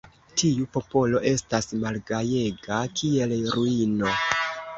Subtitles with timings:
[0.41, 4.17] Tiu popolo estas malgajega, kiel ruino.